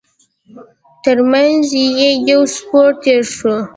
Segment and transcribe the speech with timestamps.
[1.03, 1.67] تر مينځ
[1.99, 3.55] يې يو سپور تېر شو.